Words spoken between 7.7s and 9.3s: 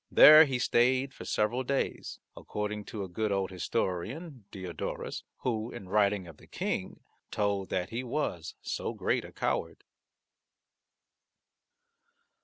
he was so great